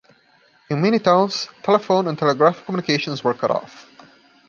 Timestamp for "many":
0.81-0.97